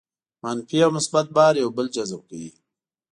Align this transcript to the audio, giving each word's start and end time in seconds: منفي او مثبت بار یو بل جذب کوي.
منفي 0.43 0.77
او 0.85 0.89
مثبت 0.97 1.27
بار 1.35 1.53
یو 1.61 1.69
بل 1.77 1.85
جذب 1.95 2.21
کوي. 2.29 2.49